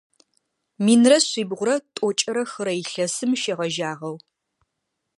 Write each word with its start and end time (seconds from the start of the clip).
Минрэ 0.85 1.17
шъибгъурэ 1.29 1.75
тӏокӏрэ 1.95 2.43
хырэ 2.51 2.73
илъэсым 2.81 3.31
шегъэжьагъэу. 3.41 4.15